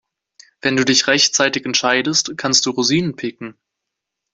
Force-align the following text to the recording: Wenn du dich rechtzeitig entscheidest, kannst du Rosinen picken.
Wenn 0.61 0.77
du 0.77 0.83
dich 0.83 1.05
rechtzeitig 1.05 1.63
entscheidest, 1.63 2.35
kannst 2.35 2.65
du 2.65 2.71
Rosinen 2.71 3.15
picken. 3.15 3.53